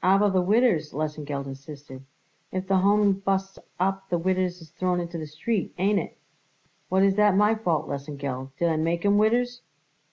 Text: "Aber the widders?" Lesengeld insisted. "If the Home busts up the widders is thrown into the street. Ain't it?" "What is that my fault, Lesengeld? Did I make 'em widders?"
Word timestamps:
"Aber 0.00 0.30
the 0.30 0.40
widders?" 0.40 0.92
Lesengeld 0.94 1.46
insisted. 1.48 2.04
"If 2.52 2.68
the 2.68 2.76
Home 2.76 3.14
busts 3.14 3.58
up 3.80 4.10
the 4.10 4.16
widders 4.16 4.62
is 4.62 4.70
thrown 4.70 5.00
into 5.00 5.18
the 5.18 5.26
street. 5.26 5.74
Ain't 5.76 5.98
it?" 5.98 6.16
"What 6.88 7.02
is 7.02 7.16
that 7.16 7.34
my 7.34 7.56
fault, 7.56 7.88
Lesengeld? 7.88 8.50
Did 8.60 8.68
I 8.68 8.76
make 8.76 9.04
'em 9.04 9.18
widders?" 9.18 9.62